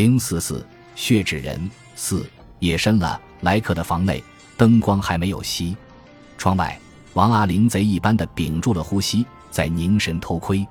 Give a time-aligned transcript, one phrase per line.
[0.00, 2.26] 零四四血指人四
[2.60, 4.24] 夜深了，莱克的房内
[4.56, 5.76] 灯光还没有熄，
[6.38, 6.80] 窗外
[7.12, 10.66] 王阿玲贼一般的屏住了呼吸，在凝神偷窥。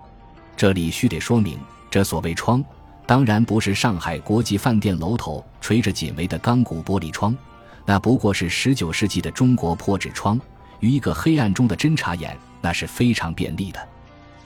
[0.57, 1.59] 这里须得说明，
[1.91, 2.65] 这所谓窗，
[3.05, 7.37] 当然不是上海国际饭店楼头垂着紧围的钢骨玻璃窗，
[7.85, 10.41] 那不过是十九世纪的中国破纸窗。
[10.79, 13.87] 于一个黑暗中的侦察眼，那是非常便利的。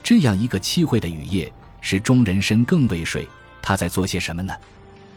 [0.02, 3.26] 这样一个凄晦的雨夜，使钟人深更未睡。
[3.62, 4.52] 他在做些什么呢？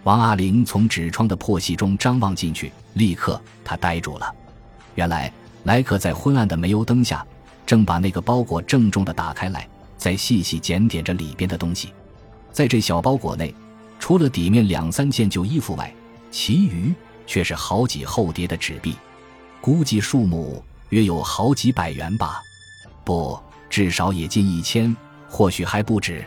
[0.08, 4.34] 王阿玲从纸窗的破隙中张望进去，立刻他呆住了。
[4.96, 5.30] 原来
[5.66, 7.28] 莱克在昏暗的煤油灯下，
[7.66, 9.68] 正把那个包裹郑重地打开来，
[9.98, 11.94] 在细细检点着里边的东西。
[12.54, 13.54] 在这小包裹内，
[14.00, 15.94] 除了底面两三件旧衣服外，
[16.32, 16.94] 其余
[17.26, 18.96] 却是好几厚叠的纸币，
[19.60, 22.40] 估计数目约有好几百元吧，
[23.04, 23.38] 不，
[23.70, 24.96] 至少也近一千，
[25.28, 26.26] 或许还不止。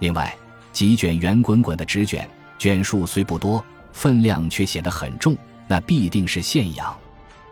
[0.00, 0.36] 另外。
[0.70, 5.36] 几卷圆滚滚的纸卷，卷数虽不多，分量却显得很重，
[5.68, 6.96] 那必定是现洋。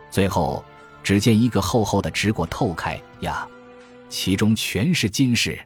[0.09, 0.63] 最后，
[1.03, 3.47] 只见一个厚厚的纸裹透开呀，
[4.09, 5.59] 其中全是金饰，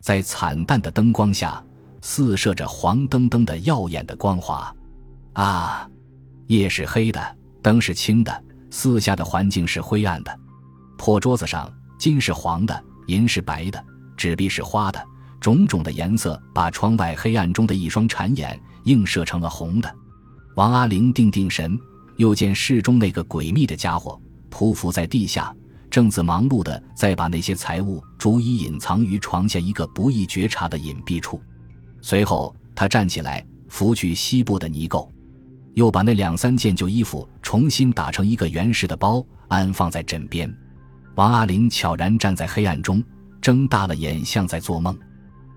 [0.00, 1.62] 在惨淡的灯光下，
[2.00, 4.74] 四射着黄澄澄的耀眼的光华。
[5.34, 5.88] 啊，
[6.48, 10.38] 夜是黑的，灯是青的，四下的环境是灰暗的。
[10.98, 13.84] 破桌子上，金是黄的，银是白的，
[14.16, 15.02] 纸币是花的。
[15.42, 19.92] 种种的颜色把窗外黑暗中的一双馋眼映射成了红的。
[20.54, 21.76] 王阿玲定定神，
[22.16, 25.52] 又见室中那个诡秘的家伙匍匐在地下，
[25.90, 31.42] 正自忙碌的在把那些财物逐一隐藏于床下一个不易觉察的隐蔽处。
[32.00, 35.08] 随后，他站起来拂去膝部的泥垢，
[35.74, 40.52] 又把那两三件旧衣服重新打成一个圆式的包，安放在枕边。
[41.16, 43.02] 王阿玲悄然站在黑暗中，
[43.40, 44.96] 睁大了眼，像在做梦。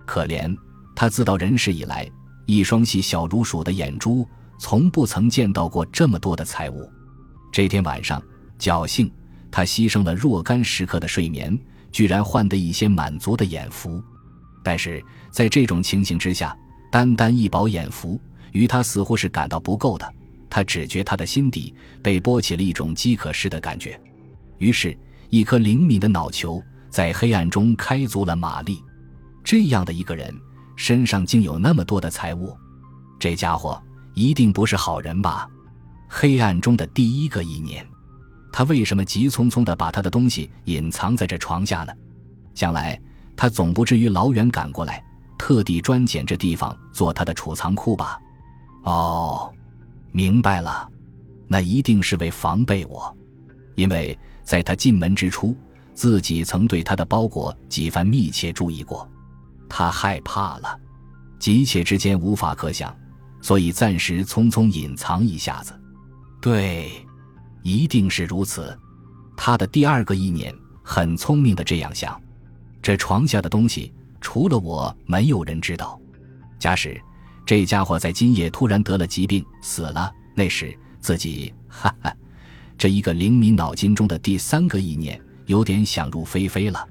[0.05, 0.55] 可怜
[0.95, 2.09] 他自到人世以来，
[2.45, 4.27] 一双细小如鼠的眼珠，
[4.59, 6.89] 从不曾见到过这么多的财物。
[7.51, 8.21] 这天晚上，
[8.59, 9.11] 侥幸
[9.51, 11.57] 他牺牲了若干时刻的睡眠，
[11.91, 14.01] 居然换得一些满足的眼福。
[14.63, 16.57] 但是在这种情形之下，
[16.91, 18.19] 单单一饱眼福，
[18.51, 20.13] 于他似乎是感到不够的。
[20.49, 23.99] 他只觉他的心底被拨起了一种饥渴似的感觉，
[24.57, 24.97] 于是，
[25.29, 28.81] 一颗灵敏的脑球在黑暗中开足了马力。
[29.45, 30.35] 这样的一个人
[30.75, 32.57] 身上竟有那么多的财物，
[33.19, 33.79] 这家伙
[34.16, 35.47] 一定不是好人吧？
[36.09, 37.85] 黑暗中的第一个意念，
[38.51, 41.94] 他为什么急匆匆地把他的东西隐藏在这床下呢？
[42.56, 43.00] 想来
[43.38, 45.03] 他总不至于老远赶过来，
[45.38, 48.19] 特地专拣这地方做他的储藏库吧？
[48.83, 49.53] 哦，
[50.12, 50.89] 明白了，
[51.47, 53.16] 那一定是为防备我，
[53.75, 55.56] 因为在他进门之初，
[55.94, 59.07] 自己曾对他的包裹几番密切注意过。
[59.78, 60.80] 他害怕了，
[61.38, 62.97] 急切之间无法可想，
[63.41, 65.78] 所以暂时匆匆隐藏一下子。
[66.40, 66.90] 对，
[67.62, 68.74] 一定是如此。
[69.36, 72.18] 他的第二个意念很聪明的这样想：
[72.81, 76.00] 这床下的东西除了我，没有人知道。
[76.57, 76.97] 假使
[77.46, 82.16] 这家伙在今夜突然得了疾病死了，那时自己哈哈，
[82.78, 86.88] 这一个灵敏脑筋中的第三个意念有点想入非非了。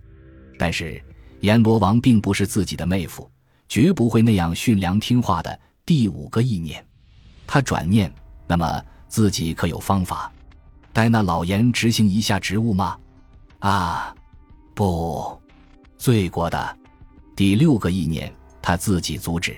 [0.59, 1.03] 但是。
[1.45, 3.31] 阎罗王并不是自己的妹夫，
[3.69, 5.61] 绝不会那样驯良听话的。
[5.85, 6.83] 第五个意念，
[7.47, 8.11] 他转念，
[8.47, 10.33] 那么自己可有方法，
[10.91, 12.97] 待那老阎执行一下职务吗？
[13.59, 14.17] 啊，
[14.75, 15.39] 不，
[15.99, 16.79] 罪过的。
[17.37, 19.55] 第六个意念，他自己阻止，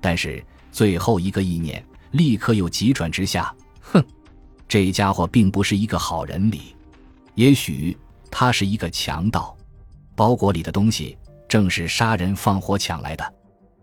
[0.00, 0.42] 但是
[0.72, 3.54] 最后一个意念立刻又急转直下。
[3.82, 4.02] 哼，
[4.66, 6.74] 这家伙并不是一个好人里，
[7.34, 7.94] 也许
[8.30, 9.54] 他是一个强盗。
[10.20, 11.16] 包裹里的东西
[11.48, 13.24] 正是杀人放火抢来的，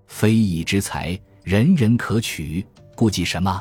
[0.06, 2.64] 非义之财，人人可取。
[2.96, 3.60] 顾忌什么？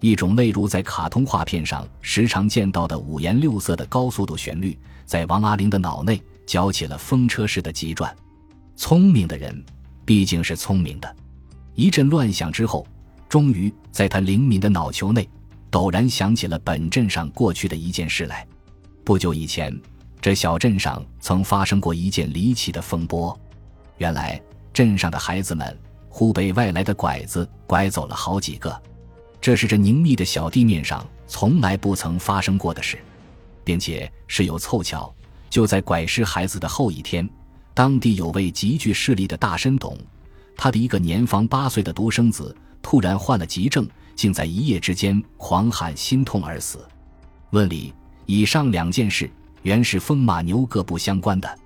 [0.00, 8.14] 一种类如在卡通画片上时常见到的五颜六色的高速度旋律，在王阿玲的脑内搅起了风车似的急转。
[8.76, 9.64] 聪明的人
[10.04, 11.16] 毕竟是聪明的，
[11.74, 12.86] 一阵乱想之后，
[13.26, 15.26] 终于在他灵敏的脑球内
[15.70, 18.46] 陡然想起了本镇上过去的一件事来。
[19.02, 19.74] 不久以前。
[20.22, 23.36] 这小镇上曾发生过一件离奇的风波。
[23.98, 24.40] 原来，
[24.72, 25.76] 镇上的孩子们
[26.08, 28.80] 忽被外来的拐子拐走了好几个，
[29.40, 32.96] 这是这凝密的小地面上从来不曾发生过的事，
[33.64, 35.12] 并且事有凑巧，
[35.50, 37.28] 就在拐失孩子的后一天，
[37.74, 39.98] 当地有位极具势力的大绅董，
[40.56, 46.78] 他的一个年方八岁的独生子突然患了急症，竟在一夜之间狂喊心痛而死。
[47.50, 47.92] 问里，
[48.26, 49.28] 以上两件事。
[49.62, 51.58] 原是风马牛各不相关的，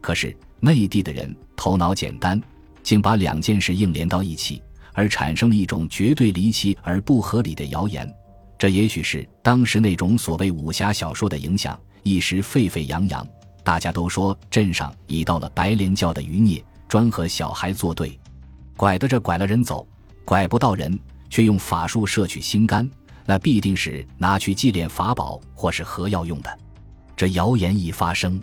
[0.00, 2.40] 可是内地的人头脑简单，
[2.82, 4.62] 竟把两件事硬连到一起，
[4.92, 8.10] 而产生了一种绝对离奇而不合理的谣言。
[8.58, 13.26] 这也许是当时那种所谓武侠小说的影响，一时沸沸扬扬，
[13.62, 18.18] 大家都说镇上已到了白莲教的余孽，专和小孩作对，
[18.76, 19.86] 拐的这拐了人走，
[20.24, 20.98] 拐不到人
[21.30, 22.88] 却用法术摄取心肝，
[23.24, 26.58] 那必定是拿去祭炼法宝或是合药用的。
[27.18, 28.40] 这谣言一发生，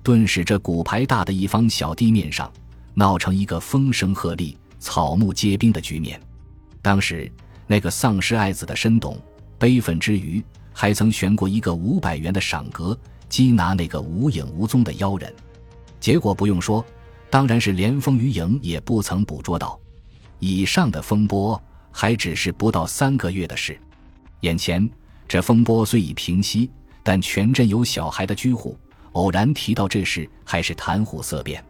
[0.00, 2.48] 顿时这骨牌大的一方小地面上
[2.94, 6.20] 闹成一个风声鹤唳、草木皆兵的局面。
[6.80, 7.28] 当时
[7.66, 9.20] 那个丧失爱子的申董。
[9.58, 12.96] 悲愤之余，还曾悬过一个五百元的赏格，
[13.30, 15.32] 缉拿那个无影无踪的妖人。
[15.98, 16.84] 结果不用说，
[17.30, 19.80] 当然是连风雨影也不曾捕捉到。
[20.38, 23.76] 以上的风波还只是不到三个月的事。
[24.40, 24.88] 眼前
[25.26, 26.70] 这风波虽已平息，
[27.04, 28.76] 但全镇有小孩的居户
[29.12, 31.62] 偶然提到这事，还是谈虎色变。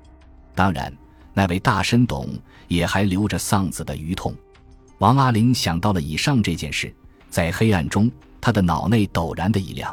[0.55, 0.91] 当然，
[1.35, 2.29] 那位大申董
[2.69, 4.35] 也还留着丧子的余痛。
[4.99, 6.95] 王阿玲想到了以上这件事。
[7.29, 8.09] 在黑暗中，
[8.41, 9.93] 他的脑内陡然的一亮，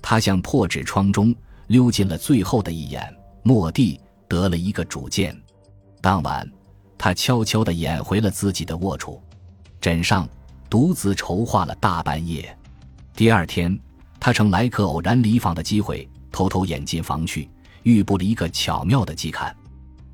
[0.00, 1.34] 他向破纸窗中
[1.66, 5.36] 溜进了最后的一眼，蓦地得了一个主见。
[6.00, 6.48] 当晚，
[6.96, 9.20] 他悄悄地掩回了自己的卧处，
[9.80, 10.28] 枕上
[10.70, 12.56] 独自筹划了大半夜。
[13.16, 13.76] 第二天，
[14.20, 17.48] 他乘来客偶然离访的机会，偷偷掩进房去，
[17.82, 19.54] 预布了一个巧妙的计看。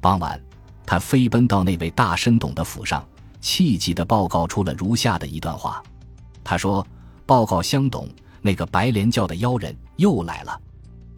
[0.00, 0.40] 傍晚，
[0.84, 3.06] 他飞奔到那位大申董的府上，
[3.40, 5.82] 气急地报告出了如下的一段话。
[6.42, 6.86] 他说
[7.24, 8.06] ：“报告相董，
[8.42, 10.60] 那个白莲教的妖人又来了。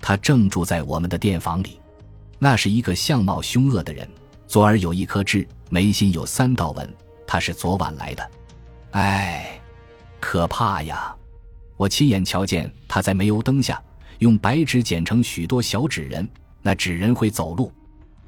[0.01, 1.81] 他正住在我们的店房里。
[2.39, 4.09] 那是一个相貌凶恶的人，
[4.47, 6.95] 左耳有一颗痣，眉心有三道纹。
[7.27, 8.31] 他是昨晚来的。
[8.93, 9.61] 哎，
[10.21, 11.13] 可怕呀！
[11.77, 13.83] 我亲眼瞧见他在煤油灯下
[14.19, 16.29] 用白纸剪成许多小纸人，
[16.63, 17.73] 那纸人会走路。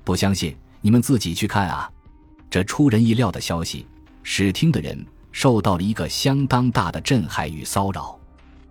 [0.04, 1.90] 不相信，你们自己去看啊！
[2.50, 3.86] 这出人意料的消息，
[4.22, 8.18] 使听的人。”受到了一个相当大的震撼与骚扰。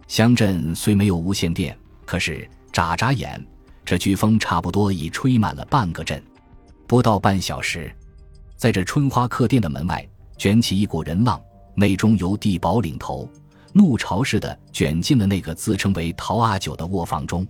[0.08, 3.42] 乡镇虽没有无线电，可是眨眨眼，
[3.86, 6.22] 这飓风差不多已吹满了半个镇。
[6.86, 7.90] 不到半小时，
[8.58, 10.06] 在这春花客店的门外
[10.38, 11.40] 卷起一股人浪，
[11.74, 13.30] 内中由地保领头，
[13.74, 17.46] 怒潮似的卷进了那个自称为陶阿九的卧房中。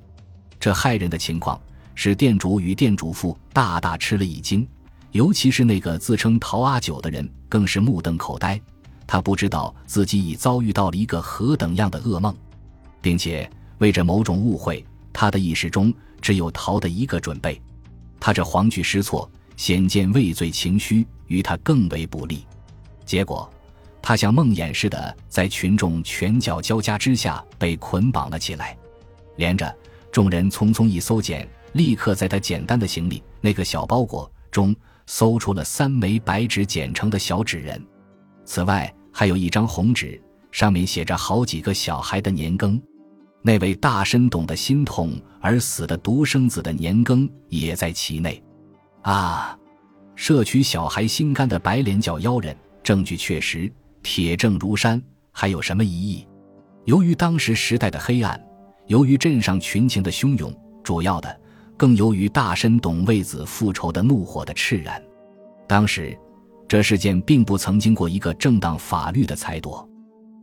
[0.60, 1.60] 这骇人的情况
[1.96, 4.68] 使店主与店主妇大大吃了一惊，
[5.12, 8.60] 尤其是那个自称陶阿九的人，更是目瞪口呆。
[9.06, 12.36] 他不知道自己已遭遇到了一个何等样的噩梦，
[13.02, 17.62] 并且为着某种误会，他的意识中只有逃的一个准备。
[18.20, 22.46] 他这惶惧失措，显见畏罪情绪与他更为不利。
[23.06, 23.50] 结果，
[24.08, 28.74] 他像梦魇似的在群众拳脚交加之下被捆绑了起来。
[29.36, 29.76] 连着，
[30.14, 34.74] 众人匆匆一搜检，立刻在他简单的行李那个小包裹中
[35.08, 37.86] 搜出了三枚白纸剪成的小纸人。
[38.46, 40.18] 此外，还有一张红纸，
[40.54, 42.82] 上面写着好几个小孩的年庚。
[43.42, 48.42] 那位大深懂得心痛而死的独生子的年庚也在其内。
[49.02, 49.60] 啊，
[50.16, 53.70] 摄取小孩心肝的白莲教妖人，证据确实，
[54.04, 55.02] 铁证如山，
[55.32, 56.28] 还有什么疑义？
[56.86, 58.42] 由于当时时代的黑暗，
[58.86, 60.54] 由于镇上群情的汹涌，
[60.84, 61.40] 主要的，
[61.76, 65.02] 更由于大深懂为子复仇的怒火的炽然，
[65.68, 66.18] 当时。
[66.70, 69.88] 这事件并不曾经过一个正当法律的裁夺，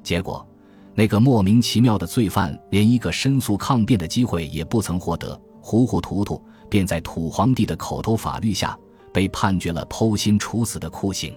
[0.02, 0.48] 结果，
[0.94, 8.74] 那个莫名其妙的罪犯连一个申诉抗辩的机会也不曾获得，糊糊涂涂便在土皇帝的口头法律下
[9.12, 11.36] 被判决了剖心处死的酷刑。